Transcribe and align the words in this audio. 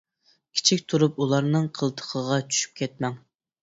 كىچىك 0.59 0.81
تۇرۇپ 0.93 1.21
ئۇلارنىڭ 1.25 1.71
قىلتىقىغا 1.79 2.43
چۈشۈپ 2.51 2.79
كەتمەڭ. 2.85 3.27